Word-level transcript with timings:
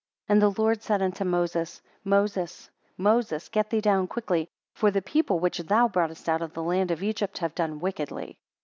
14 0.25 0.33
And 0.33 0.41
the 0.55 0.59
Lord 0.59 0.81
said 0.81 0.99
unto 1.03 1.23
Moses; 1.23 1.79
Moses, 2.03 2.71
Moses, 2.97 3.49
get 3.49 3.69
thee 3.69 3.81
down 3.81 4.07
quickly, 4.07 4.47
for 4.73 4.89
the 4.89 4.99
people 4.99 5.37
which 5.39 5.59
thou 5.59 5.87
broughtest 5.87 6.27
out 6.27 6.41
of 6.41 6.53
the 6.53 6.63
land 6.63 6.89
of 6.89 7.03
Egypt 7.03 7.37
have 7.37 7.53
done 7.53 7.79
wickedly. 7.79 8.39